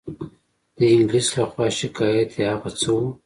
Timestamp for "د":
0.77-0.79